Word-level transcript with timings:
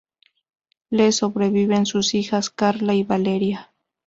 Le 0.89 1.11
sobreviven 1.11 1.85
sus 1.85 2.15
hijas 2.15 2.49
Carla 2.49 2.95
y 2.95 3.03
Valeria. 3.03 3.71